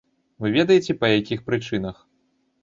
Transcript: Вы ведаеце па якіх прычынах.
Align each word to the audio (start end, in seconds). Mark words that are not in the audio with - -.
Вы 0.45 0.49
ведаеце 0.55 0.95
па 1.01 1.11
якіх 1.19 1.45
прычынах. 1.51 2.01